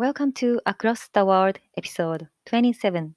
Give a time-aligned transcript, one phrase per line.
[0.00, 3.10] Welcome to Across the World Episode 27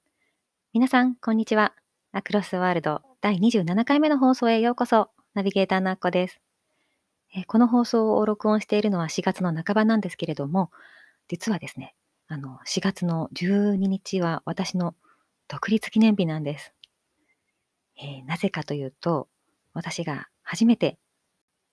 [0.74, 1.72] 皆さん、こんにちは。
[2.12, 5.08] アクロスワールド第27回目の放送へようこそ。
[5.32, 6.42] ナビゲーターのアッコです。
[7.34, 10.70] えこの放送を録音しているのは4月の半ばなんですけれども、
[11.26, 11.94] 実はですね、
[12.28, 14.94] あの、4月の12日は私の
[15.48, 16.74] 独立記念日なんです。
[17.96, 19.28] えー、なぜかというと、
[19.72, 20.98] 私が初めて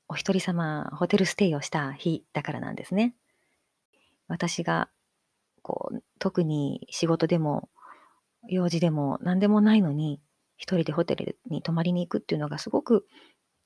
[0.07, 3.13] お一人様ホテルステイをした日だからなんですね。
[4.29, 4.87] 私が
[5.61, 7.69] こう、特に仕事でも、
[8.47, 10.21] 用事でも何でもないのに、
[10.57, 13.05] 一人でホテルに泊まりに行くっていうのがすごく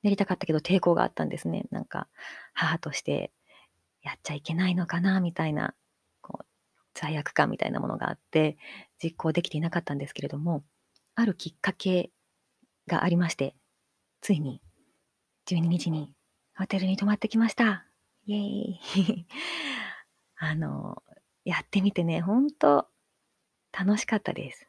[0.02, 1.66] やりたかったけど抵抗があったんですね。
[1.72, 2.08] なんか、
[2.54, 3.32] 母として
[4.02, 5.74] やっちゃいけないのかな、みたいな、
[6.22, 6.46] こう、
[6.94, 8.58] 罪悪感みたいなものがあって、
[9.04, 10.64] 実行できていなかったんですけれども、
[11.16, 12.12] あるきっかけ
[12.88, 13.56] がありまして、
[14.22, 14.62] ついに
[15.48, 16.14] 12日に
[16.58, 17.86] ホテルに泊まってきました。
[18.26, 19.28] イェーイ。
[20.38, 21.04] あの、
[21.46, 22.88] やってみてね、ほんと
[23.72, 24.68] 楽しかったです。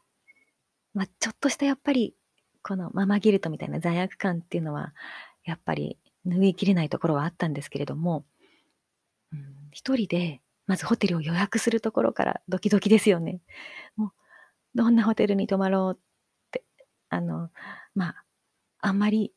[0.95, 2.15] まあ、ちょっとしたやっぱり、
[2.63, 4.93] このママギルトみたいな罪悪感っていうのは、
[5.45, 8.25] やっぱり拭いきれないところはあったんですけれども、
[9.33, 9.41] うん、
[9.73, 13.41] 一人で、まずホテルを予約するところからドキドキですよね。
[13.97, 14.11] もう、
[14.75, 16.01] どんなホテルに泊まろうっ
[16.51, 16.65] て、
[17.09, 17.51] あの、
[17.95, 18.25] まあ、
[18.81, 19.33] あんまり、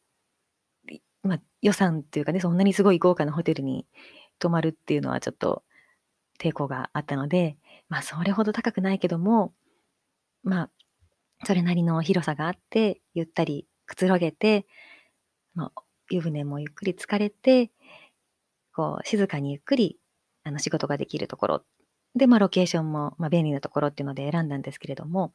[1.24, 3.86] まあ、予算っていうかね、そんなにすごい豪華なホテルに
[4.40, 5.64] 泊まるっていうのはちょっと
[6.40, 7.58] 抵抗があったので、
[7.90, 9.54] まあ、それほど高くないけども、
[10.44, 10.70] まあ、
[11.46, 14.66] それなりの広さがあって、ゆったりくつろげて、
[15.56, 17.72] まあ、湯船もゆっくり疲れて、
[18.74, 19.98] こう、静かにゆっくり、
[20.44, 21.64] あの、仕事ができるところ。
[22.16, 25.34] で、まあ、ロケーションも、まあ、便利なところっていうので選んだんですけれども、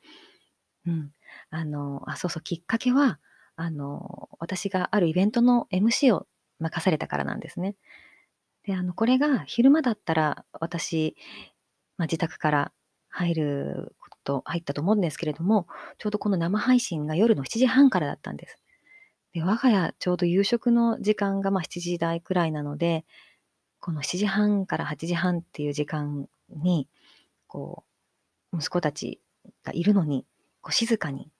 [0.86, 1.12] うん。
[1.50, 3.20] あの、あ、そうそう、きっかけは、
[3.56, 6.26] あの、私があるイベントの MC を
[6.60, 7.76] 任されたからなんですね。
[8.64, 11.16] で、あの、これが昼間だったら、私、
[11.96, 12.72] まあ、自宅から
[13.08, 15.66] 入ること、入ったと思うんですけれども、
[15.98, 18.58] ちょうどこの生配信が夜の7時半からだったんです。
[19.32, 23.04] で、我が家、ちょうど夕食の時間がまあ7時台くらいなので、
[23.80, 26.88] この7時半から8時半っていう時間に、
[27.46, 27.84] こ
[28.52, 29.20] う、息子たち
[29.62, 30.24] がいるのに、
[30.62, 31.30] こう静かに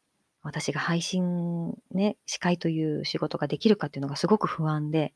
[0.43, 5.15] 私が配信ね、司会という仕事ができるかっていうのがすごく不安で、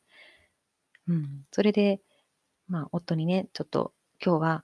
[1.09, 1.43] うん。
[1.51, 1.99] それで、
[2.67, 3.93] まあ、夫にね、ちょっと
[4.23, 4.63] 今日は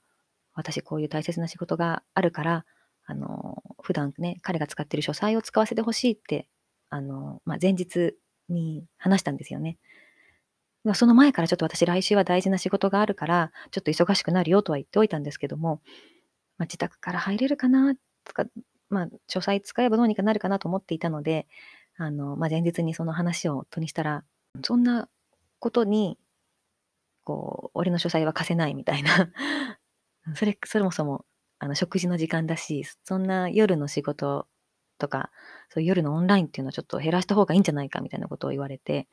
[0.54, 2.64] 私こういう大切な仕事があるから、
[3.04, 6.48] あの、普段ね、彼が使ってる書斎を使わせてほしいって、
[6.88, 8.14] あの、まあ、前日
[8.48, 9.76] に話したんですよね。
[10.94, 15.80] その前からちょっと私来週は大事な仕事があるから、ちょっと忙しくなるよとは言っておいたんですけども、
[16.58, 18.44] まあ、自宅から入れるかなとか、
[18.88, 21.48] まあ、書斎使えばどうにかなるかなと思っていたので、
[21.96, 24.24] あの、まあ、前日にその話を夫にしたら、
[24.62, 25.08] そんな
[25.58, 26.18] ことに
[27.26, 29.32] こう、俺の書斎は貸せないみたいな
[30.34, 31.24] それ、そもそも、
[31.58, 34.48] あの、食事の時間だし、そんな夜の仕事
[34.98, 35.30] とか、
[35.68, 39.06] そういう夜のオンラインっていうのはちょっと減らした方がいいんじゃないかみたいなことを言われて、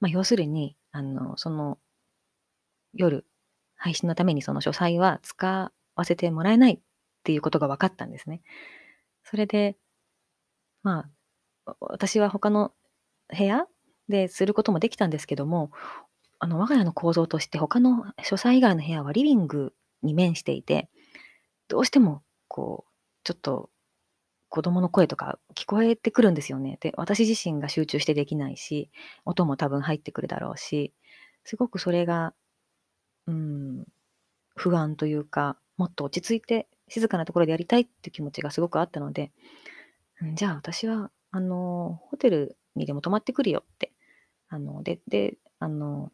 [0.00, 1.78] まあ、要するに、あの、その、
[2.94, 3.26] 夜、
[3.76, 6.80] 配信のためにその書斎は使わせてもらえないっ
[7.22, 8.42] ていうことが分かったんですね。
[9.22, 9.76] それで、
[10.82, 11.10] ま
[11.66, 12.72] あ、私は他の
[13.36, 13.66] 部屋
[14.08, 15.70] ですることもできたんですけども、
[16.38, 20.88] あの、我が家の構造として他の書斎以外の部屋はリビングに面していて、
[21.68, 22.90] どうしても、こう、
[23.24, 23.70] ちょっと
[24.48, 26.78] 子供の声とか聞こえてくるんですよね。
[26.80, 28.90] で、私自身が集中してできないし、
[29.24, 30.94] 音も多分入ってくるだろうし、
[31.44, 32.34] すごくそれが、
[33.26, 33.84] うん、
[34.56, 39.32] 不安というか、もっと落ち着いて静かなところでやりたいっていう気持ちがすごくあったので、
[40.24, 43.92] んじゃあ私は、あの、ホテルにでも泊まってくるよって。
[44.48, 46.10] あの、で、で、あの、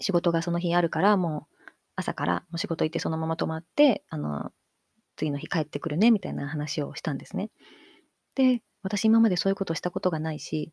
[0.00, 1.56] 仕事がその日あるから、もう
[1.96, 4.50] 朝からお仕事行ってそのまま泊まって、あの、
[5.16, 7.50] 次の日帰ってくるね、みたいな話をしたんですね。
[8.34, 10.72] で、私今までそういうことをしたことがないし、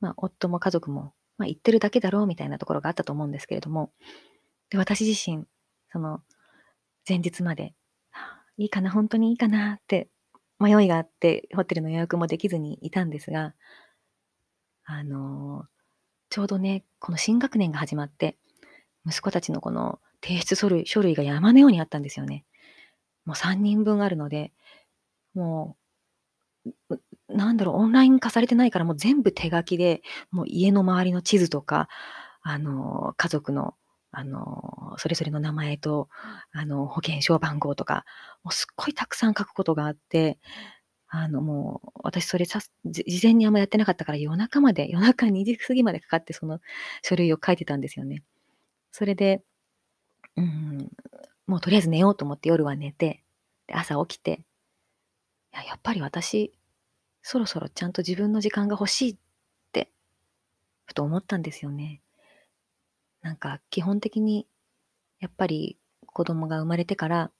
[0.00, 3.92] まあ、夫も家族も、まあ、言ってるだけだろうみたいなところがあったと思うんですけれども、
[4.70, 5.44] で、私自身、
[5.92, 6.20] その、
[7.06, 7.74] 前日まで、
[8.56, 10.08] いいかな、本当にいいかなって
[10.58, 13.54] 迷いがあって、ホテルの予約もできずにいたんですが、
[14.84, 15.66] あの
[16.30, 18.36] ちょうどね、この新学年が始まって、
[19.06, 22.44] 息子たちのこの提出書類書類が山のようにあったんですよね。
[23.24, 24.52] もう3人分あるので、
[25.34, 25.76] も
[26.90, 26.98] う、
[27.28, 31.88] なんだろう、オンライン化されてないからもう全部手書きで、もう家の周りの地図とか、
[32.42, 33.74] あの、家族の、
[34.10, 36.08] あの、それぞれの名前と、
[36.52, 38.04] あの、保険証番号とか、
[38.42, 40.38] もうすっごいたくさん書くことがあって、
[41.10, 46.60] あの、もう、私それさ事前にあんまやってなかったから、夜中まで、夜中2時過ぎまでかかって、その
[47.02, 48.22] 書類を書いてたんですよね。
[48.92, 49.42] それで、
[50.36, 50.90] うん、
[51.46, 53.24] もうとりあえず寝ようと思って夜は寝て、
[53.72, 54.42] 朝起きて、
[55.54, 56.52] いや、やっぱり私、
[57.22, 59.16] そろそろちゃんと自分の時間が欲しいっ
[59.72, 59.90] て、
[60.84, 62.02] ふと思ったんですよね。
[63.22, 64.46] なんか基本的に、
[65.20, 67.30] やっぱり子供が生まれてから、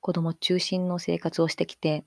[0.00, 2.04] 子供中心の生活をしてきて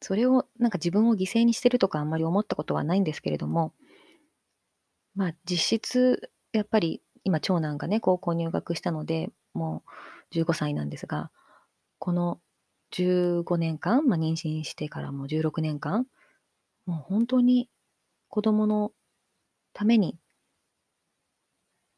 [0.00, 3.72] それをなんか自分を犠牲にしてるとかあんまり思ったことはないんですけれども、
[5.14, 9.82] まあ実質、やっぱり今長男がね、高校入学したので、も
[10.32, 11.30] う15歳なんですが、
[11.98, 12.40] この
[12.92, 16.06] 15年間、まあ、妊娠してからもう16年間、
[16.86, 17.68] もう本当に
[18.28, 18.92] 子供の
[19.72, 20.18] ために、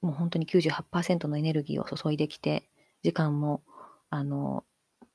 [0.01, 2.69] もう本当に98%のエネルギーを注いできて、
[3.03, 3.63] 時間も、
[4.11, 4.65] あの、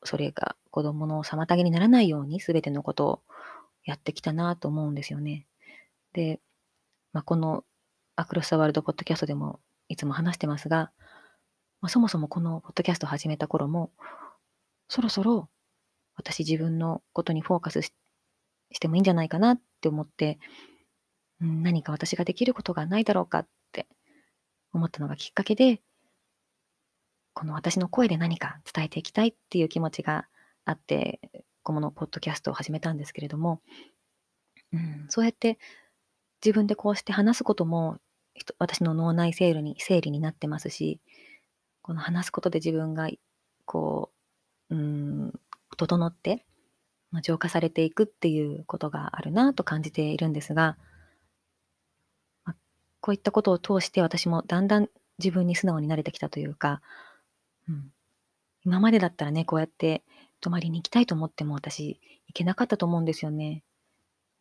[0.03, 3.21] それが子供の妨げにならないように全てのことを
[3.83, 5.47] やってきたなと思うんですよね。
[6.13, 6.39] で、
[7.13, 7.63] まあ、この
[8.15, 10.91] アクロス・ザワールド・ポッドキャストでもいつも話してますが、
[11.81, 13.91] まあ、そもそもこのポッドキャストを始めた頃も、
[14.87, 15.49] そろそろ
[16.15, 17.91] 私自分のことにフォーカスし
[18.79, 20.39] てもいいんじゃないかなって思って、
[21.39, 23.87] 何か私ができることがないだろうかって
[24.73, 25.81] 思ったのがきっかけで、
[27.37, 30.25] この私の声で何か伝えていきたいっていう気持ちが
[30.65, 31.19] あって、
[31.61, 33.61] このポッドキャストを始めたんですけれども、
[34.73, 35.59] うん、そうやって
[36.43, 37.99] 自分でこうして話すことも
[38.57, 40.99] 私の脳内整理に整理になってますし、
[41.83, 43.07] この話すことで自分が
[43.65, 44.09] こ
[44.71, 45.33] う、うん、
[45.77, 46.43] 整って、
[47.21, 50.75] 浄化されていくっていうことがあるなと感じているんですが、
[52.45, 52.55] まあ、
[52.99, 54.89] こういったことを通して私もだんだん
[55.19, 56.81] 自分に素直になれてきたというか、
[57.69, 57.91] うん。
[58.63, 60.03] 今までだったらね、こうやって
[60.41, 63.63] 泊まりに行きたいと思っても私行けなかったと思うんですよね。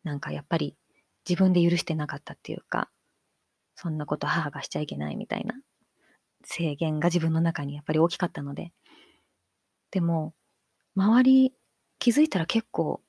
[0.03, 0.75] なんかやっぱり
[1.27, 2.89] 自分で許してなかったっていうか、
[3.75, 5.55] そんなこと母がしちゃいけないみたいな
[6.43, 8.73] 制限が自分の中にやっぱり大きかったので。
[9.91, 10.33] でも、
[10.95, 11.53] 周り
[11.99, 13.01] 気づいたら結構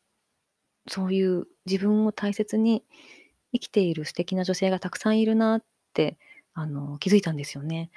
[0.89, 2.85] そういう自分を大切に
[3.53, 6.19] 生きている素敵な女性がたくさんいるなって
[6.55, 7.91] あの気づいたんですよね。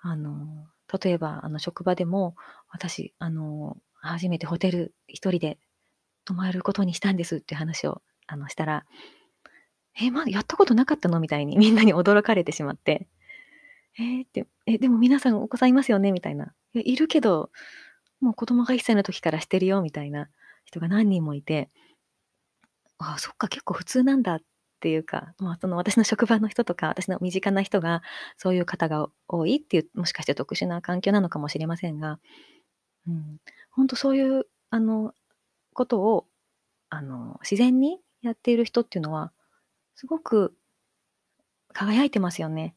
[0.00, 0.66] あの
[1.02, 2.34] 例えば、あの、職場でも、
[2.70, 5.58] 私、あの、初めてホテル一人で
[6.24, 8.84] 泊まることにしたんですって話を、あの、したら、
[10.00, 13.08] え、まだやったことなかったのみたいにみんなに驚かれてしまって、
[13.98, 16.12] えー、って、え、でも皆さんお子さんいますよね？
[16.12, 16.52] みたいな。
[16.74, 17.50] いいるけど、
[18.20, 19.82] もう子供が1歳の時からしてるよ？
[19.82, 20.28] みたいな
[20.64, 21.68] 人が何人もいて、
[22.98, 24.42] ああ、そっか、結構普通なんだっ
[24.78, 28.02] っていうか、まあ、その私の職場の人とか、私の身近な人が
[28.36, 32.20] そういう方が多いっていう、もしかして特殊な環境なのかもしれませんが、
[33.08, 33.38] うん、
[33.70, 35.14] 本当そういう、あの、
[35.74, 36.26] ことを、
[36.90, 39.32] あの、自然にやっている人っていうのは、
[39.96, 40.54] すごく
[41.72, 42.76] 輝いてますよね。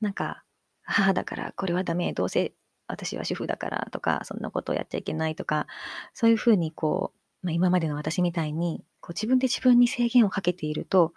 [0.00, 0.44] なんか、
[0.82, 2.54] 母だからこれはダメ、どうせ
[2.86, 5.66] 私は主婦だからとか、そんなことをやっちゃいけないとか、
[6.14, 11.14] そういうふうにこう、まあ、今までの私みたいに、こう自分で自分に制限をかけていると、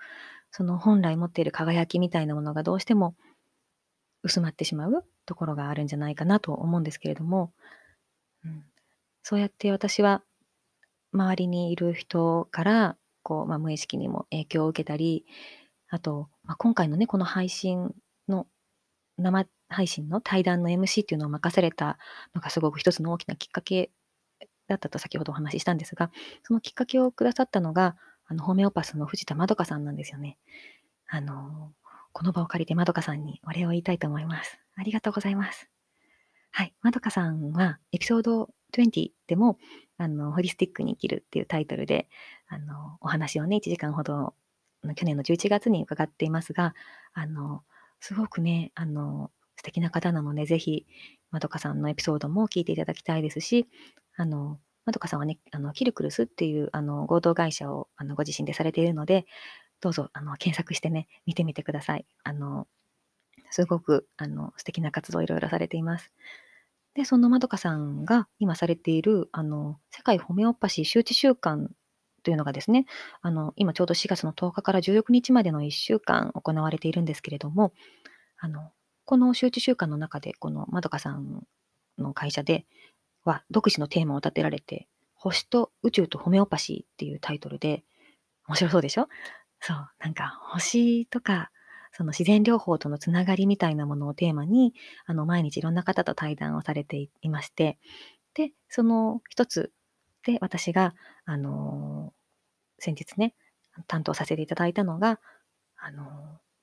[0.52, 3.16] その本来持っている輝きみたいなものがどうしても
[4.22, 7.52] 薄まってしまうところがあるんじゃないかなと思うんですけれども、
[8.46, 8.64] うん、
[9.24, 10.22] そうやって私は
[11.14, 15.26] 周りにいる人からこう、まあ、無意識にも影響を受けたり、
[15.90, 17.92] あと、まあ、今回のね、この配信
[18.28, 18.46] の
[19.18, 21.98] 生配信の対談の MC っていうのを任された
[22.36, 23.90] のがすごく一つの大きなきっかけ
[24.70, 26.12] だったと先ほどお話ししたんですが、
[26.44, 27.98] そのきっかけをくださったのが、
[28.28, 30.38] あの、ホメオパスの藤田まどかさんなんですよね。
[31.08, 31.74] あの、
[32.14, 34.60] この場を借りてまどかさんにお礼を言いたいと思います。
[34.76, 35.70] ありがとうございます。
[36.52, 36.74] はい。
[36.82, 39.58] まどかさんは、エピソード20でも、
[39.98, 42.08] あの、ホリスティックに生きるっていうタイトルで、
[42.48, 44.34] あの、お話をね、1時間ほど、
[44.96, 46.74] 去年の11月に伺っていますが、
[47.14, 47.64] あの、
[48.00, 50.86] すごくね、あの、素敵な方なので、ぜひ、
[51.32, 53.68] まどかさんのエピソードも聞いていただきたいですし、
[54.20, 59.26] あの、まどかさんはね、あの、キルクルスっていう、あの、合同会社を、あの、ご自身でされているので、
[59.80, 62.06] どうぞ、あの、検索してね、見てみてください。
[62.24, 62.68] あの、
[63.52, 66.12] すごく、あの、素敵な活動をいろいろされています。
[66.96, 71.72] で、そのまどかさんが今されている、あの、世界ホメオパシー周知週間
[72.24, 72.86] というのがですね、
[73.22, 77.74] あの、今ちょうど4月の10日から16日までの1週間行われているんですけれども、
[78.38, 78.72] あの、
[79.06, 81.44] この周知週間の中で、このまどかさん
[81.98, 82.66] の会社で、
[83.24, 87.84] は独自のテーマを立てられて、星と宇宙とホメオパシーっていうタイトルで、
[88.48, 89.08] 面白そうでしょ？
[89.60, 91.52] そう、なんか星とか、
[91.92, 94.74] その自然療法とのつながりみたいなものをテーマに、
[95.06, 97.78] あの、毎日いろんな方と対談をされていまして、
[98.36, 99.72] で、その一つ
[100.24, 100.94] で私が、
[101.26, 103.34] あのー、先日ね、
[103.88, 105.20] 担当させていただいたのが、
[105.78, 106.06] あのー、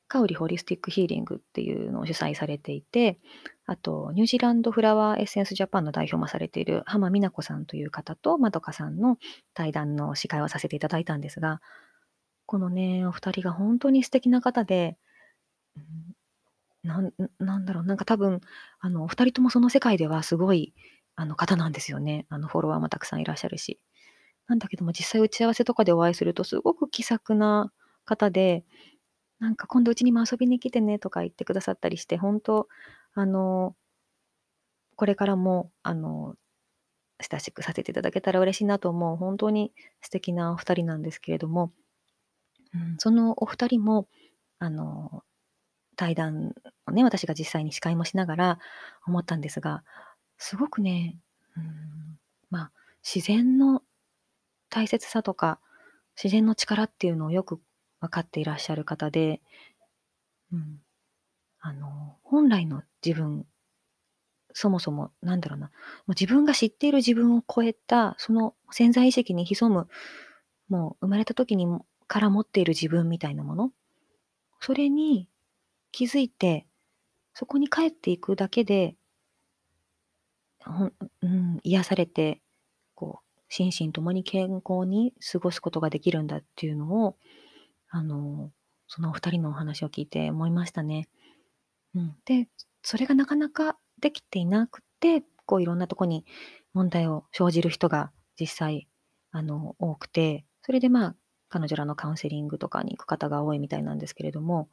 [0.08, 3.18] カウリホリスティックヒーリングっていうのを主催されていて、
[3.66, 9.18] あと、ニュージーランドフラワーエッセンスジャパンの代表もされている浜美奈子さんという方とまどかさんの
[9.54, 11.60] 対談の司会をさせていただいたんですが、
[12.46, 14.96] このね、お二人が本当に素敵な方で、
[16.82, 17.02] な、
[17.38, 18.40] なんだろう、なんか多分、
[18.80, 20.74] あの、お二人ともその世界ではすごい、
[21.16, 22.26] あの方なんですよね。
[22.28, 23.80] あの、フォロワーもたくさんいらっしゃるし。
[24.48, 27.72] なんだけども、実際打ち合わせとかでお会いすると、すごく気さくな
[28.04, 28.64] 方で、
[29.38, 32.68] なんか今度うちにも遊びに来てねとか言ってくださったりして、本当
[33.14, 33.74] あの、
[34.96, 36.36] これからも、あの、
[37.20, 41.72] 親しくさせていただけたら嬉しいなと思う、本当に素敵なお二人なんですけれども、
[42.74, 44.08] うん、そのお二人も、
[44.58, 45.22] あの、
[45.96, 46.52] 対談
[46.86, 48.58] をね、私が実際に司会もしながら
[49.06, 49.82] 思ったんですが、
[50.38, 51.16] すごくね、
[51.56, 52.18] うん、
[52.50, 53.82] まあ、自然の
[54.68, 55.58] 大切さとか、
[56.22, 57.60] 自然の力っていうのをよく
[58.00, 59.40] 分かっていらっしゃる方で、
[60.52, 60.80] うん、
[61.60, 63.46] あの、本来の自分、
[64.52, 65.72] そもそも、なんだろうな、も
[66.08, 69.88] う自分が知っている自分を超えた、その潜在意識に潜む、
[70.68, 71.66] もう生まれた時に
[72.06, 73.72] から持っている自分みたいなもの、
[74.60, 75.28] それに
[75.92, 76.66] 気づいて、
[77.34, 78.96] そこに帰っていくだけで、
[80.64, 82.40] ほんうん、癒されて、
[82.94, 87.16] こう、心身ともに健康に過ごすことができるんだっていうのを、
[87.96, 88.52] あの、
[88.88, 91.08] そのお二人のお話を聞いて思いましたね。
[91.94, 92.16] うん。
[92.26, 92.48] で、
[92.82, 96.26] それがなかなかできていなくて、こういろんなとこに
[96.74, 98.88] 問題を生じる人が実際、
[99.32, 101.16] あの、多くて、それでまあ、
[101.48, 104.68] 彼女らのカウンセリングとかに行く方が多いみたいなんですけれども、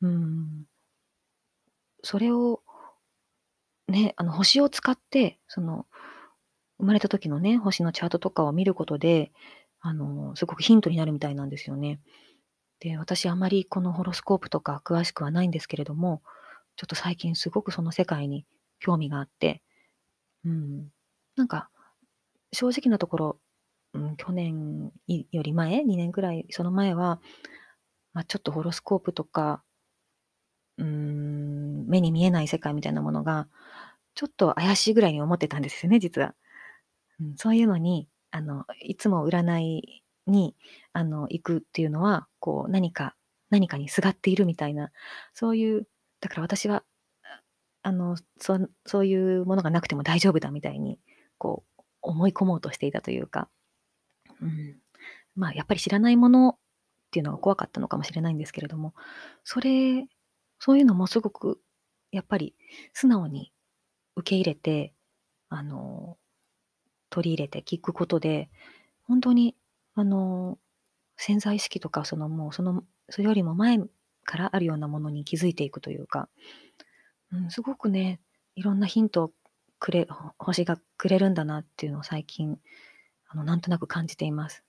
[0.00, 0.66] うん。
[2.02, 2.62] それを、
[3.88, 5.86] ね、あの、星を使って、その、
[6.78, 9.32] 生まれた時のね、星のチャートとかを見ることで、
[9.80, 12.00] あの、すごくヒントになるみたいなんですよね。
[12.80, 16.22] で、私あまりこのホロスコープとか詳しくはないんですけれども、
[16.76, 18.46] ちょっと最近すごくその世界に
[18.78, 19.62] 興味があって、
[20.44, 20.88] うん、
[21.36, 21.68] なんか、
[22.52, 23.40] 正直なところ、
[23.92, 27.20] うん、去年より前、2年くらい、その前は、
[28.12, 29.62] まあ、ちょっとホロスコープとか、
[30.78, 33.48] うん、目に見えない世界みたいなものが、
[34.14, 36.34] ちょっと怪しいぐらいに思ってたんですよね、実は。
[37.20, 40.56] うん、そういうのに、あの、いつも占いに、
[40.92, 43.16] あの、行くっていうのは、こう、何か、
[43.50, 44.90] 何かにすがっているみたいな、
[45.34, 45.88] そういう、
[46.20, 46.84] だから私は、
[47.82, 51.00] あの、そそういうものがなくても大丈夫だみたいに、
[51.38, 53.48] こう、思い込もうとしていたというか、
[54.40, 54.78] うん。
[55.36, 56.58] まあ、やっぱり知らないものっ
[57.12, 58.94] ていうのが怖かったのかもしれないんですけれども、
[59.44, 60.06] それ
[60.60, 61.60] そういうのもすごく、
[62.12, 62.56] やっぱり
[62.94, 63.52] 素直に
[64.16, 64.94] 受け入れて、
[65.50, 66.18] あの、
[67.10, 68.48] 取り入れて聞くことで、
[69.02, 69.56] 本当に、
[69.94, 70.58] あの、
[71.16, 73.78] 潜在意識とか、そのもう、その、それよりも前
[74.24, 76.28] からあるようなものに気づいていくというか、
[77.32, 78.20] うん、すごくね、
[78.54, 79.32] いろんなヒントを
[79.78, 80.06] くれ、
[80.38, 82.58] 星がくれるんだなっていうのを最近、
[83.28, 84.64] あの、なんとなく感じています。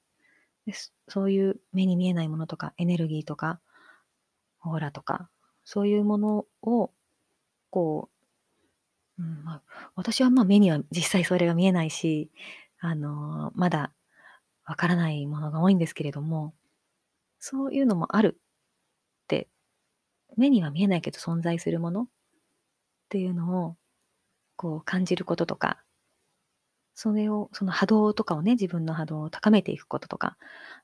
[0.65, 0.73] で
[1.07, 3.59] そういう目に見えないものとか、エネルギーとか、
[4.63, 5.29] オーラとか、
[5.63, 6.91] そういうものを、
[7.69, 8.09] こ
[9.21, 12.31] う、ん、まあ、私はまあ目には実際それが見えないし、
[12.79, 13.91] あの、まだ
[14.65, 16.53] わからないものが多いんですけれども、
[17.39, 18.39] そういうのもある
[19.23, 19.49] って、
[20.37, 22.07] 目には見えないけど存在するものっ
[23.09, 23.77] ていうのを、
[24.57, 25.83] こう感じることとか、
[26.95, 30.37] それを、その波動とかをね、自分の波動を高めていくこととか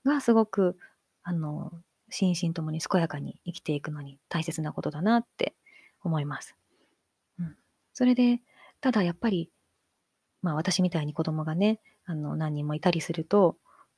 [0.05, 0.77] がすごく、
[1.23, 1.71] あの、
[2.09, 5.55] 心身ともに健やかに生きていくのに大切なことだなって
[6.03, 6.55] 思います。
[7.97, 8.41] それで、
[8.79, 9.49] ただやっぱり、
[10.43, 13.57] まあ私みたいに子供がね、あの何人もいたりすると、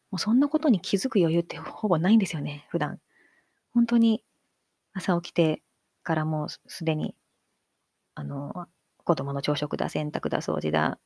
[0.09, 3.01] もうそんなことに気づく余裕ってほぼないんですよね、普段。
[3.73, 4.23] 本当に
[4.93, 5.61] 朝起きて
[6.01, 7.13] からもうすでに、
[8.15, 8.67] あの、
[9.03, 10.97] 子供の朝食だ、洗濯だ、掃除だ、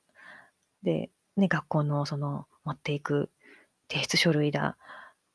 [0.84, 3.32] で、ね、学校のその持っていく
[3.90, 4.78] 提出書類だ、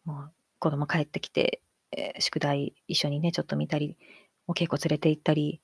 [0.04, 1.60] もう子供帰ってきて、
[1.90, 3.96] えー、宿題一緒にね、ちょっと見たり、
[4.46, 5.60] お稽古連れて行ったり、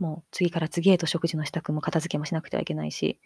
[0.00, 3.20] もう次から次へと食事の支度も片付けもしなくてはいけないし、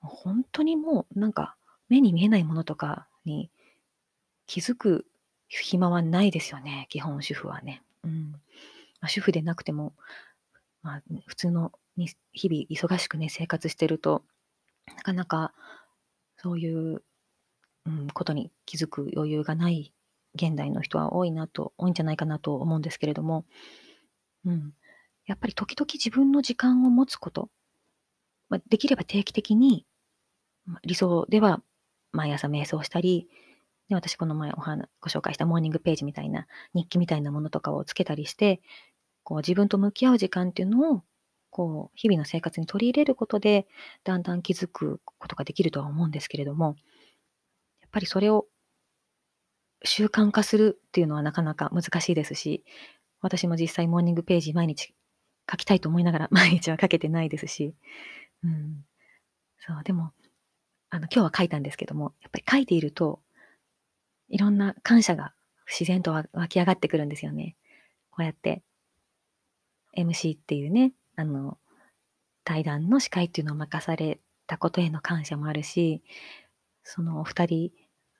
[0.00, 1.56] 本当にもうなんか
[1.88, 3.50] 目に見えないものとかに
[4.46, 5.06] 気づく
[5.48, 7.82] 暇はないですよね、基本主婦はね。
[8.04, 8.32] うん。
[9.00, 9.92] まあ、主婦でなくても、
[10.82, 14.24] まあ、普通のに日々忙しくね、生活してると、
[14.86, 15.52] なかなか
[16.36, 17.02] そういう、
[17.86, 19.92] うん、ことに気づく余裕がない
[20.34, 23.44] 現代の人は多いなと、多いんじゃないかなと思うんですけれども、
[24.44, 24.74] うん。
[25.26, 27.50] やっぱり時々自分の時間を持つこと、
[28.48, 29.84] まあ、できれば定期的に、
[30.84, 31.62] 理想では
[32.12, 33.28] 毎朝瞑想したり、
[33.88, 38.60] で私この前お話ご紹介したモーニングページみたいな日記みたいなものとかをつけたりして、
[39.22, 41.02] こう自分と向き合う時間っていうのを、
[41.50, 43.66] こう日々の生活に取り入れることで、
[44.04, 46.76] だんだん気づくことができるとは思うんですけれども、
[47.80, 48.46] やっぱりそれを
[49.84, 52.64] 習慣化するっていうのはなかなか難しいですし、
[53.20, 54.94] 私も実際モーニングページ毎日
[55.50, 57.74] 書きたいと思いながら 毎日は書けてないですし、
[58.44, 58.84] うん。
[59.58, 60.12] そう、でも、
[60.90, 63.20] あの、今日は書いたんですけども、やっぱり書いていると、
[64.28, 65.34] いろんな感謝が
[65.66, 67.56] 自然と湧き上がってくるんですよね。
[68.10, 68.62] こうやって、
[69.96, 71.58] MC っていうね、あの、
[72.44, 76.02] 対談の司会っていうのを任されたことへの感謝もあるし、
[76.84, 77.70] そのお二人、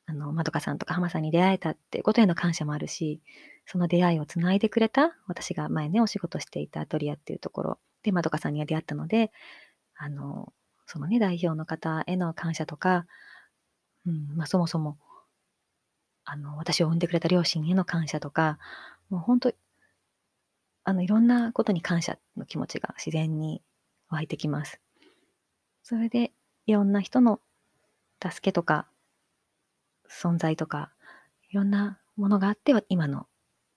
[0.06, 3.21] あの、まどかさんとか浜さんに出会えたってことへの感謝もあるし、
[3.67, 9.33] その出会いをつないでくれた、私が前ね、お仕事していたアトリアっていうところで、まどかさんには出会ったので、
[9.97, 10.53] あの、
[10.87, 13.07] そのね、代表の方への感謝とか、
[14.07, 14.97] うん、まあ、そもそも、
[16.25, 18.59] あの、私を産んでくれた両親への感謝とか、
[19.11, 19.53] もう本当、
[20.85, 23.63] あの、いろんなことに感謝の気持ちが自然に
[24.09, 24.81] 湧いてきます。
[25.83, 26.33] それで、
[26.67, 27.41] いろんな人の
[28.23, 28.87] 助けとか、
[30.09, 30.93] 存在とか、
[31.51, 33.27] いろんなものがあっては、今の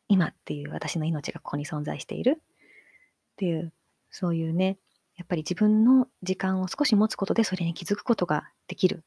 [0.09, 2.43] 今っていう私の命がここに存在しているっ
[3.37, 3.71] ていう、
[4.11, 4.77] そういうね、
[5.15, 9.05] やっぱり自分の時間を少し持つことでそれに気づくことができる。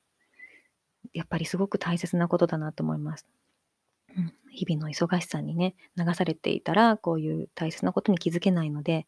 [1.12, 3.26] やっぱりすごく大切なことだなと思います。
[4.16, 9.06] うん、日々の忙しさにね、流されていたら、こういう大切なことに気づけないので、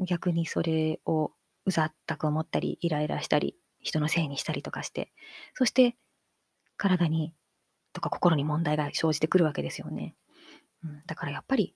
[0.00, 1.32] 逆にそれを
[1.66, 5.12] うざったく思ったり、イライラしたり、人のせいにしたりとかして、
[5.54, 5.96] そして
[6.76, 7.34] 体に
[7.92, 10.14] とか心に問題が生じてくるわけですよね。
[11.18, 11.74] からやっぱり、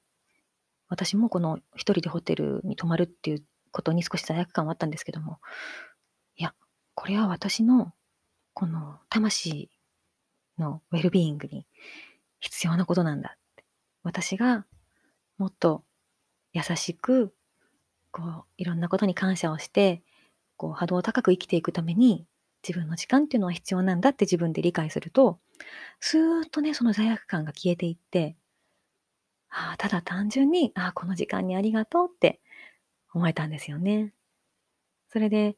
[0.89, 5.41] 私もこの一人でホテルに泊まるっていうことに少し罪悪感はあったんですけども、
[6.37, 6.55] いや、
[6.95, 7.93] これは私の
[8.55, 9.71] この魂
[10.59, 11.67] のウェルビーイングに
[12.41, 13.65] 必要なことなんだって。
[14.03, 14.67] 私が
[15.39, 15.85] もっと
[16.53, 17.35] 優しく、
[18.11, 20.03] こう、いろんなことに感謝をして、
[20.57, 22.27] こう、波動を高く生きていくために、
[22.67, 25.41] 自分の時間っていうのは必要なんだって自分で理解すると、
[25.99, 28.37] スーッとね、その罪悪感が消えていって、
[29.55, 32.41] ああ、ただ単純に、ああ、この時間にありがとうって
[33.13, 34.15] 思えたんですよね。
[35.11, 35.57] それで、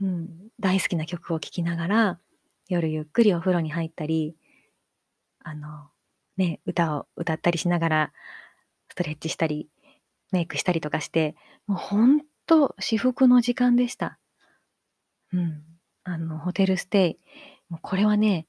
[0.00, 0.28] うん、
[0.60, 2.20] 大好きな曲を聴きながら、
[2.68, 4.36] 夜ゆっくりお風呂に入ったり、
[5.40, 5.88] あの、
[6.36, 8.12] ね、歌を歌ったりしながら、
[8.90, 9.70] ストレッチしたり、
[10.30, 11.34] メイクしたりとかして、
[11.66, 14.18] もうほんと至福の時間でした。
[15.32, 15.62] うん。
[16.04, 17.18] あの、ホテルステイ。
[17.70, 18.46] もうこれはね、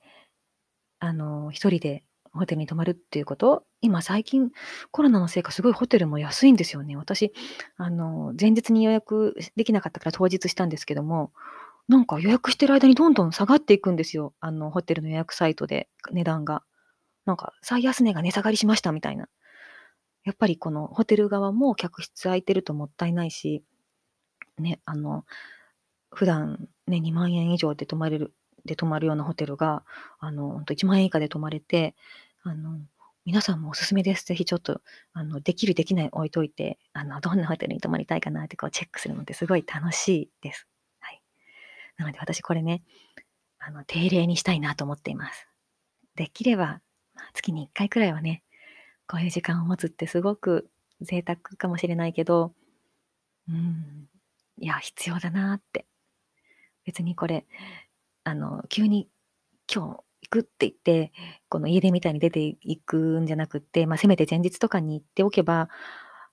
[1.00, 4.52] あの、一人でホテルに泊まるっていうこと、今最近
[4.92, 6.96] コロナのせいかすごいホテルも安いんですよね。
[6.96, 7.34] 私、
[7.78, 11.32] あの、前日に予約できなかったから当日したんですけども、
[11.88, 14.34] なんか予約してる間にどんどん下がっていくんですよ。
[14.40, 16.64] あの、ホテルの予約サイトで値段が。
[17.26, 19.28] なんか最安値が値下がりしましたみたいな。
[20.24, 23.64] やっぱりこのホテル側も客室空いてるともったいないし、
[24.58, 25.26] ね、あの、
[26.12, 28.34] 普段ね、2万円以上で泊まれる
[28.70, 29.84] で泊まるようなホテルが、
[30.20, 31.96] あの、ほんと1万円以下で泊まれて、
[32.44, 32.80] あの、
[33.26, 34.26] 皆さんもおすすめです。
[34.26, 34.82] ぜひちょっと、
[35.14, 40.68] あの、できるできない置いといて、あの、どんなホテルに泊まりたいかなってこうチェックするのってすごい楽しいです。
[41.00, 41.22] はい。
[41.98, 42.82] なので私これね、
[43.60, 45.48] あの、定例にしたいなと思っています。
[46.16, 46.82] できれば、
[47.14, 48.44] まあ、月に1回くらいはね、
[49.08, 50.70] こういう時間を持つってすごく
[51.02, 52.54] 贅沢かもしれないけど、
[53.50, 54.08] うん、
[54.60, 55.86] いや、必要だなって。
[56.86, 57.46] 別にこれ、
[58.30, 59.10] あの、急に
[59.74, 61.12] 今日行くって言って、
[61.50, 65.70] この家出みたいに出ていくんじゃなくって、まあ、せめて前日とかに行っておけば、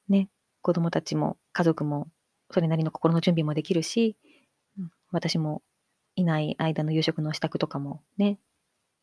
[0.08, 0.28] ね、
[0.62, 2.08] 子供たちも家族も
[2.50, 4.16] それなりの心の準備もできるし、
[5.10, 5.62] 私も
[6.14, 8.38] いない間の夕食の支度とかもね、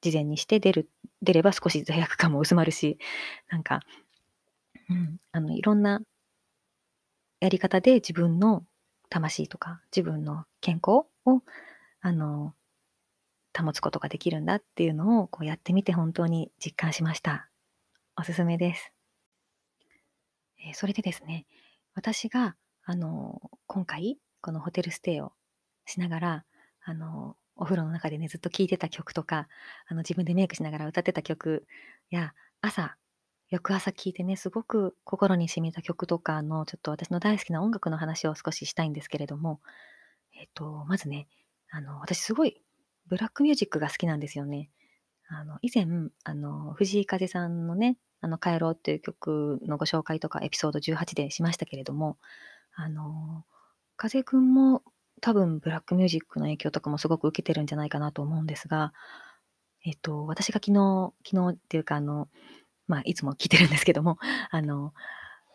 [0.02, 0.90] 事前にして出る、
[1.22, 2.98] 出れば少し罪悪感も薄まるし、
[3.50, 3.82] なんか、
[4.90, 6.02] うん、あの、いろんな
[7.40, 8.64] やり方で自分の
[9.10, 11.42] 魂とか自分の健康を、
[12.02, 12.54] あの、
[13.58, 17.50] 保つことができるんだっていうのをこうやってみて本当に実感しました。
[18.16, 18.92] おすすめです。
[20.66, 21.46] えー、それでですね、
[21.96, 25.34] 私が、あの、今回、このホテルステイを
[25.86, 26.46] しながら、
[26.84, 29.48] あの、お風呂の中でね、ずっと聴いてた曲とか、
[29.88, 31.66] あの、自分でメイクしながら歌ってた曲
[32.10, 32.98] や、朝、
[33.50, 39.62] 翌朝聴いてね、すごく心に染みた曲とかの、ちょっと私の大好きな音楽の話を少ししたいんですけれども、
[40.36, 41.28] ええっと、まずね、
[41.70, 42.62] あの、私すごい
[43.08, 44.70] ブラックミュージックが好きなんですよね。
[45.30, 45.86] あの、以前、
[46.24, 52.18] あの、藤井風さんのね、あの、帰ろうっていう曲のご紹介とかエピソード18でしましたけれども、
[52.76, 53.46] あの、
[53.98, 54.84] 風くんも
[55.22, 58.94] 多分ブラックミュージックの影響とかもすごく受けてるんじゃないかなと思うんですが、
[59.86, 62.30] えっと、私が昨日、昨日っていうか、あの、
[62.88, 64.18] まあ、いつも聞いてるんですけども、
[64.50, 64.94] あの、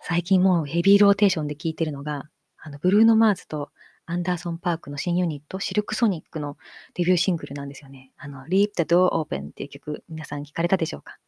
[0.01, 3.71] 最近もうヘビーローテーションで聞いてるのが、あの、ブルーノ・マーズと
[4.11, 6.57] アンダーソン・パークの新ユニット、シルクソニックの
[6.95, 8.11] デビューシングルなんですよね。
[8.17, 11.19] あの、Leave the Door Open っていう曲、皆さん聞かれたでしょうか？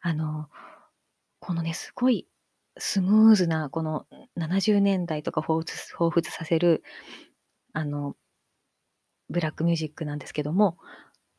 [0.00, 0.48] あの、
[1.38, 2.26] このね、すごい
[2.76, 6.82] スムーズな、この70年代とか彷彿彷彿させる、
[7.72, 8.16] あの、
[9.28, 10.78] ブラックミュージックなんですけども、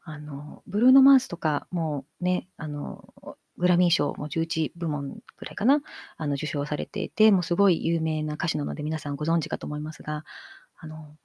[0.03, 3.13] あの、ブルーノ・マースとかもね、あの、
[3.61, 5.81] グラミー賞も11部門ぐらいかな、
[6.17, 10.25] あの受賞されていて、もうすごい有名な歌手なので皆さんご存知かと思いますが、
[10.77, 11.15] あの、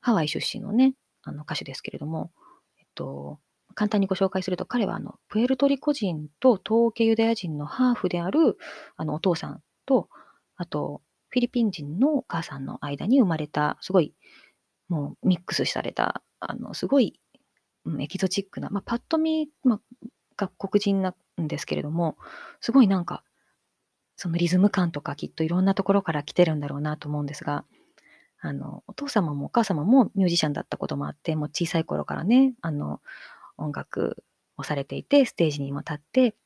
[0.00, 2.30] ハワイ出身のね、あの歌手ですけれども、
[2.78, 3.38] えっと、
[3.74, 8.58] 簡単にご紹介すると、彼はあのプエルトリコ人と東系ユダヤ人のハーフである
[8.96, 10.08] あのお父さんと、
[10.56, 14.14] あと、フィリピン人のお母さんの間に生まれた、すごい、
[14.88, 17.18] もうミックスされた、あの、すごい、
[17.84, 19.80] うん、エキゾチックな、まあ、パッと見、まあ、
[20.36, 22.16] が黒人なんですけれども、
[22.60, 23.22] すごいなんか、
[24.16, 27.64] そのリズム感とかきっといろんなところから来てるんだろうなと思うんですが、
[28.40, 33.00] あの、お父様もお母様もミュージシャンだったこともあって、もう小さい頃からね、あの、
[33.56, 34.22] 音楽
[34.56, 36.36] をされていて、ステージにも立って、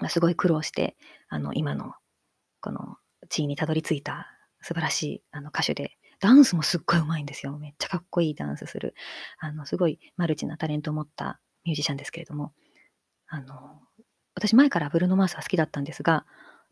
[0.00, 0.96] ますごい苦労して、
[1.28, 1.94] あの、今の、
[2.60, 2.96] この
[3.28, 4.28] 地位にたどり着いた
[4.60, 7.58] 素晴らしいあの歌手で、ダンスもすっごいうまいんですよ。
[7.58, 8.94] めっちゃかっこいいダンスする。
[9.38, 12.52] あの、すごいマルチなタレントを持ったミュージシャンですけれども、
[13.26, 13.80] あの、
[14.34, 16.24] 私前からブルーノ・マースは好きだったんですが、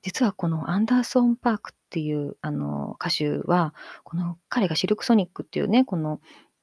[0.03, 6.21] 実はこのアンダーソン・パークっていうあの歌手は、この彼がシルクソニックっていうね、この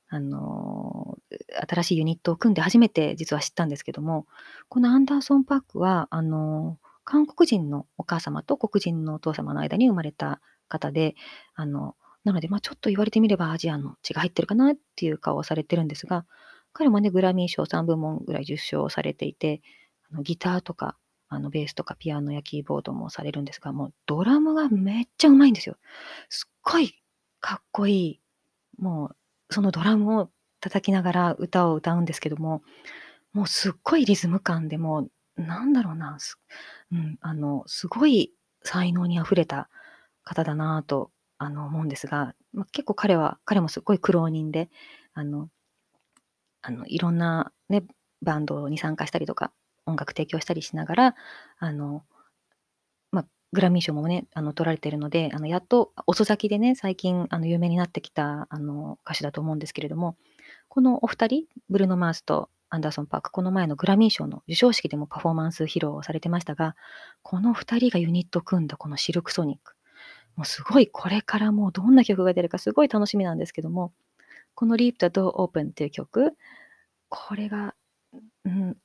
[0.10, 1.18] あの
[1.70, 4.26] 新しいユニットを組んで初めて実は知ったんですけども、
[4.70, 11.16] このアンダーソン・パークは、あの韓国人のお母様と黒人のお父様の間に生まれた方で、
[11.56, 16.26] あのなので、まあ、ちょっと言われてみればアジアの血が入ってるかなっていう顔をされてるんですが、
[16.74, 19.62] 彼もね、グラミー賞3部門ぐらい受賞されていて、
[20.12, 20.98] あのギターとか、
[21.30, 25.78] あのベースとかピアノやキーボードもされるんですが、もうドラムがめっちゃうまいんですよ。
[26.30, 27.02] すっごい
[27.40, 28.22] かっこいい。
[28.80, 29.16] もう、
[29.54, 32.62] そのドラムを叩きながら歌を歌うんですけども、
[33.34, 36.18] もうすっごいリズム感でもう、なんだろうな、
[36.92, 39.70] うん、あの、すごい才能にあふれた
[40.24, 44.70] 方だなとあの思うんですが、まあ、結構彼は、彼もすっごい苦労人で、
[45.14, 45.50] あの、
[46.62, 47.84] あのいろんな、ね、
[48.22, 49.52] バンドに参加したりとか、
[49.88, 51.16] 音楽提供したりしながら、
[51.58, 52.04] あの、
[53.12, 60.18] まあ、グラミー賞もね、あの取られてるので、あのやっと遅咲きでね、最近あの有名になってきたあの歌手だと思うんですけれども、
[60.68, 66.76] このお二人、ブルーノ・マースとアンダーソン・パーク、この前のグラミー賞の授賞式でもパフォーマンス披露されてましたが、
[67.22, 69.76] この二人がユニット組んだこのシルクソニック、
[70.36, 73.94] もうすごいこれからもうどんな曲が出るかすごい楽しみなんですけども、
[74.54, 76.34] この Leap the Door Open っていう曲、
[77.10, 77.74] これが、
[78.44, 78.78] うん、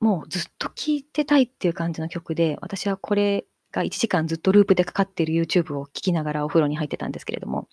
[0.00, 7.68] もうずっと聴いてたいっていう感じの曲で、私はこれが1時間ずっとループでかかっている YouTube を聴きながらお風呂に入ってたんですけれども、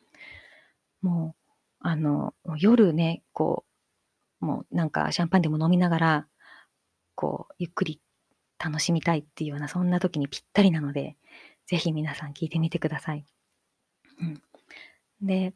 [1.02, 3.64] もう、あの、夜ね、こ
[4.42, 6.28] う、もうなんかシャンパンでも飲みながら、
[7.14, 8.02] こう、ゆっくり
[8.58, 11.16] 楽しみたいっていうような、そんな時にぴったりなので、
[11.68, 13.26] ぜひ皆さん聴いてみてください。
[14.20, 14.42] うん。
[15.22, 15.54] で、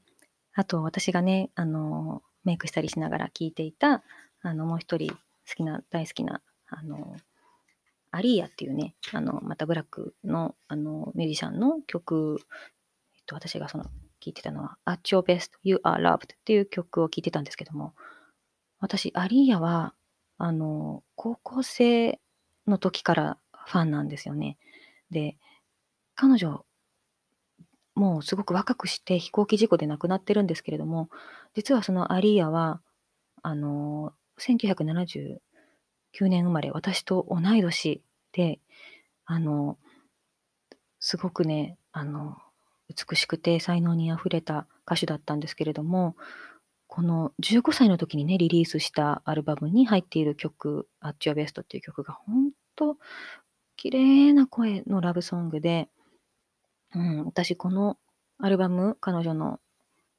[0.53, 4.03] あと私がね、あの、メイクしたりしながら聴いていた、
[4.41, 5.17] あの、もう一人好
[5.55, 7.15] きな、大好きなあの、
[8.11, 12.39] アリーヤっていうね、あの、またブラックの、あの、ミュージシャンの曲、
[13.15, 13.85] えっと、私がその、
[14.21, 17.93] 聴いてたのは、At Your Best, You Are Loved っていう曲を聴いてたんですけども、
[18.79, 19.93] 私、アリーヤは、
[20.37, 22.19] あの、高校生
[22.67, 24.57] の時からファンなんですよね。
[25.11, 25.37] で、
[26.15, 26.65] 彼女、
[27.95, 31.09] もうすごく若くして飛行機事故で亡くなってるんですけれども、
[31.53, 32.81] 実はそのアリーヤは、
[33.41, 35.39] あの、1970
[36.17, 38.01] 9年生まれ、私と同い年
[38.33, 38.59] で、
[39.25, 39.77] あの、
[40.99, 42.37] すごくね、あの、
[42.89, 46.15] 美しくて才能にあふれた歌手だったんですけれども、
[46.87, 52.97] この15歳の時にね、リリースしたアルバムに入っている曲、At Your Best っていう曲が本当
[53.75, 55.87] 綺麗な声のラブソングで、
[56.95, 57.97] うん、私この
[58.39, 59.59] アルバム、彼女の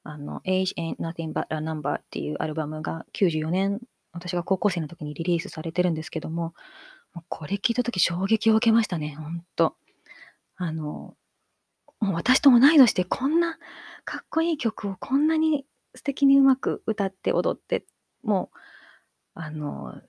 [0.03, 6.53] あの Age Ain't Nothing But a Number っていうアルバムが94年私が高校生の時にリリースされてるんですけども、
[7.13, 9.75] もうこれ聞いた時衝撃を受けましたね、ほんと。
[10.55, 11.15] あの、
[11.99, 13.57] もう私と同い年でこんな
[14.05, 17.85] かっこいい曲をこんなに素敵にうまく歌って踊って、
[18.23, 18.57] もう、
[19.35, 20.01] あの、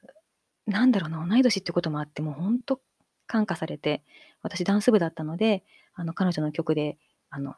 [0.67, 2.81] なんだろうな、同い年ってこともあって、もう本当
[3.27, 4.03] 感化されて、
[4.43, 6.99] 私ダンス部だったので、あの、彼女の曲で、
[7.31, 7.55] あの、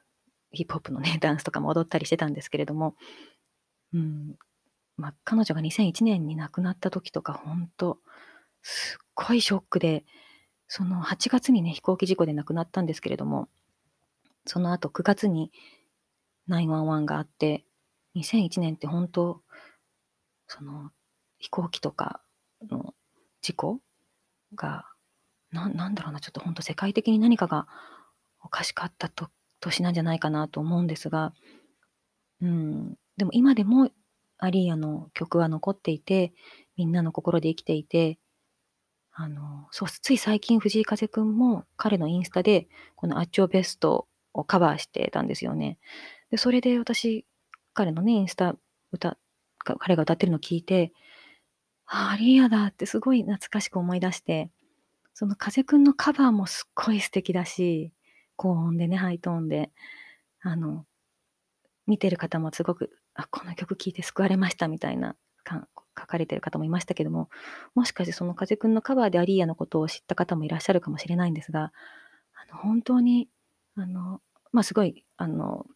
[0.52, 2.96] ヒップホップのね、ダンスとかも踊ったりしてたんですけれども、
[3.92, 4.36] うん、
[4.96, 7.98] まあ、彼女が2001年に亡くなった時とか、本当
[8.62, 10.04] すっごいショックで、
[10.66, 13.48] その8月にね、飛行機事故で亡くなったんですけれども、
[14.46, 15.50] その後9月に
[16.48, 17.64] 911があって、
[18.16, 19.40] 2001年って本当、
[20.46, 20.90] その
[21.38, 22.20] 飛行機とか
[22.70, 22.94] の
[23.42, 23.80] 事故
[24.54, 24.86] が、
[25.50, 27.66] ななんだろうな、ちょっと本当世界的に何かが
[28.40, 29.28] おかしかったと
[29.60, 31.32] 年なんじゃないかなと思うんですが、
[32.40, 33.90] うん、でも今でも
[34.38, 36.32] アリーヤの曲は残っていて、
[36.76, 38.18] みんなの心で生きていて、
[39.12, 45.78] あの、そう、つい最近藤井風くんも彼のインスタで、このアッチョベストをカバーしてたんですよね。
[46.30, 47.24] で、それで私、
[47.74, 48.56] 彼のね、インスタ
[48.92, 49.16] 歌、
[49.58, 50.92] 彼が歌ってるのを聞いて、
[51.86, 54.50] あ、アリーヤだってすごい懐かしく思い出して、
[55.14, 57.92] その風くんのカバーもすっごい素敵だし、
[58.36, 59.70] 高音でね、ハイトーンで、
[60.42, 60.86] あの、
[61.86, 67.28] 見てる方もすごく、あ、この曲聴いて救われましたみたいなか書かれてる方もいましたけども、
[67.74, 71.72] もしかしてその風くんのカバーでアリーヤのことを知った方もいらっしゃるかもしれないんですが、
[72.34, 73.28] あの本当に、
[73.76, 74.20] あの、
[74.52, 75.66] まあ、すごい、あの、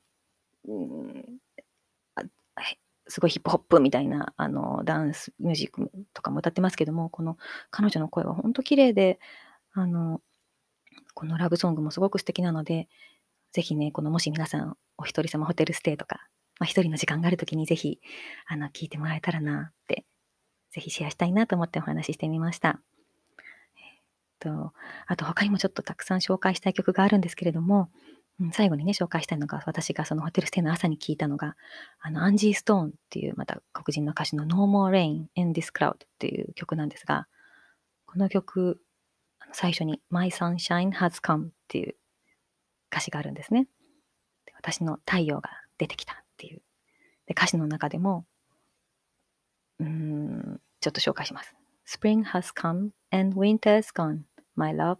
[0.66, 1.38] うん
[3.09, 7.38] すごいヒップホップみたいなあのダンスミュージックとかも歌ってますけども、この
[7.70, 9.18] 彼女の声は本当綺麗で、
[9.72, 10.20] あの、
[11.14, 12.88] このラブソングもすごく素敵なので、
[13.53, 18.00] ぜひね、このもし皆さんお一人様ホテルステイとか、まあ、一人の時間があるときにぜひ、
[18.46, 20.04] あの、聞いてもらえたらなって、
[20.70, 22.80] ぜひシェアしたいなと思ってお話ししてみました。
[23.76, 24.00] えっ
[24.40, 24.72] と、
[25.06, 27.90] あと他にもちょっとたくさん紹介したい曲があるんですけれども、
[28.40, 31.56] うん、最後にね、紹介したいのが、私がそのホテルステイの朝に聞いたのが、
[32.00, 37.26] あの、アンジー・ストーンっていう、また黒人の歌手の No More Rain in This Cloud っていう曲なんですが、
[38.06, 38.80] この曲、
[39.52, 41.96] 最初に My Sunshine Has Come っていう
[42.90, 43.66] 歌詞があるんですね。
[44.56, 46.62] 私の太陽が出てきたっていう。
[47.27, 48.24] で歌詞の中でも、
[49.81, 51.55] うん、ちょっと紹介します。
[51.85, 54.20] Spring has come and winter's gone,
[54.55, 54.98] my love.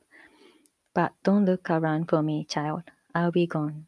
[0.95, 2.83] But don't look around for me, child.
[3.15, 3.85] I'll be gone.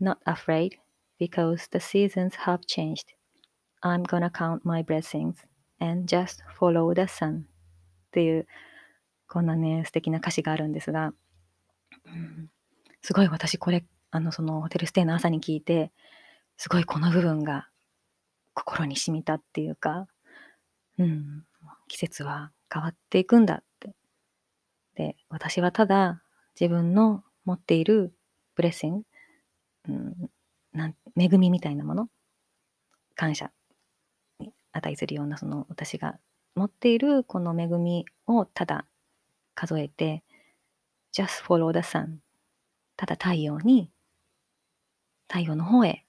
[0.00, 0.78] Not afraid,
[1.18, 3.14] because the seasons have changed.
[3.82, 5.34] I'm gonna count my blessings
[5.78, 7.40] and just follow the sun.
[7.40, 8.46] っていう、
[9.28, 11.12] こんなね、素敵な歌詞があるんですが、
[12.06, 12.50] うん、
[13.02, 15.92] すごい私これ、あの、そのホテルステイの朝に聞いて、
[16.60, 17.70] すごいこの部分が
[18.52, 20.06] 心に染みたっていうか、
[20.98, 21.44] うん、
[21.88, 23.94] 季節は変わっていくんだって。
[24.94, 26.22] で、私はただ
[26.60, 28.12] 自分の持っている
[28.56, 29.04] ブレッシング、
[29.88, 30.30] うん、
[30.74, 32.10] なん恵みみたいなもの、
[33.14, 33.50] 感謝
[34.38, 36.18] に値するようなその私が
[36.56, 38.84] 持っているこの恵みをただ
[39.54, 40.24] 数えて、
[41.10, 42.16] just follow the sun
[42.98, 43.90] ただ太陽に、
[45.26, 46.04] 太陽の方へ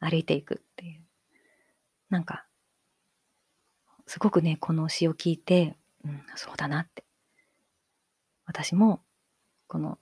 [0.00, 1.00] 歩いていくっていう。
[2.08, 2.46] なんか、
[4.06, 7.04] すごくね、この詩を聞いて、うん、そうだなって。
[8.46, 9.02] 私も、
[9.68, 9.98] この、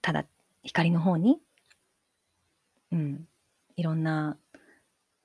[0.00, 0.24] ただ
[0.62, 1.38] 光の方に、
[2.92, 3.28] うん、
[3.76, 4.38] いろんな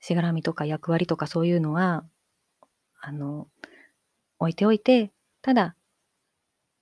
[0.00, 2.04] しがらみとか役割とかそういうのは、
[3.00, 3.48] あの、
[4.38, 5.74] 置いておいて、ただ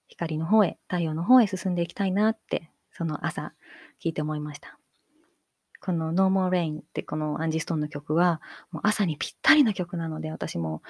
[0.09, 3.55] 光の方へ、太陽の方へ進んでいきたいなって、その朝
[4.03, 4.82] 聞いて思いました。
[5.85, 8.41] この No More Rain ってこのアンジーストーンの曲は、
[8.71, 10.81] もう朝にぴったりな曲なので、私も、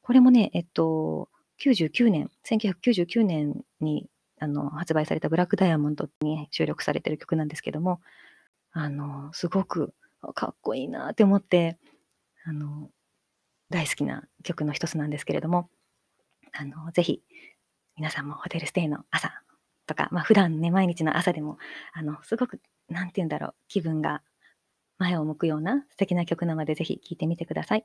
[0.00, 1.28] これもね、えっと、
[1.62, 8.00] 99年、1999年にあの発売されたブラックダイヤモンドに収録されてる曲なんですけども、
[8.72, 9.92] あの、すごく
[10.34, 11.78] かっこいいなって思って、
[12.44, 12.88] あの、
[13.68, 15.68] 大好きな曲の一つなんですけれども、
[16.52, 17.22] あの、ぜひ
[17.96, 19.42] 皆さんもホテルステイの朝
[19.90, 21.58] とか、まあ普段ね、毎日の朝でも、
[21.92, 24.22] あの、すごく、なんて言うんだろう、気分が
[24.98, 27.84] 前を向くような素敵な曲なので、ぜひ聴いてみてください。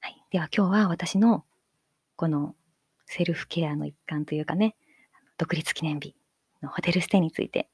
[0.00, 0.24] はい。
[0.30, 1.44] では今日は私の、
[2.14, 2.54] この
[3.06, 4.76] セルフケアの一環というかね、
[5.36, 6.14] 独立記念日
[6.62, 7.68] のホテルステイについて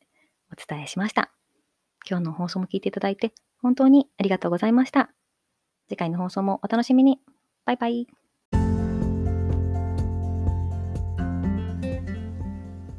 [0.51, 1.31] お伝えしました。
[2.09, 5.11] 今日の放送も聞いていただいて、本当にありがとうございました。
[5.89, 7.21] 次回の放送もお楽しみに。
[7.67, 8.26] バイバイ。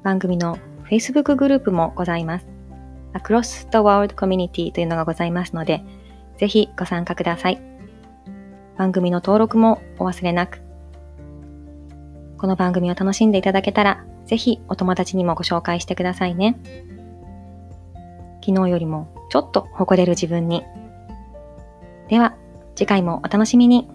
[0.03, 2.49] 番組の Facebook グループもございます。
[3.15, 5.83] Across the World Community というのがございますので、
[6.39, 7.61] ぜひご参加ください。
[8.77, 10.63] 番組の登録もお忘れなく。
[12.39, 16.59] この番組を楽しんでいただけたら、ぜひお友達にもご紹介してくださいね。
[18.45, 20.65] 昨日よりもちょっと誇れる自分に。
[22.09, 22.35] では、
[22.75, 23.89] 次回もお楽しみに。